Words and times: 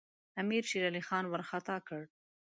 امیر 0.41 0.63
شېرعلي 0.69 1.01
خان 1.07 1.25
وارخطا 1.27 1.77
کړ. 1.87 2.01